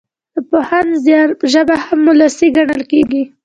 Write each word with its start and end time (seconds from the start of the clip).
د 0.33 0.35
پوهاند 0.49 0.91
زيار 1.03 1.29
ژبه 1.53 1.75
هم 1.85 1.99
وولسي 2.07 2.47
ګڼل 2.57 2.81
کېږي. 2.91 3.23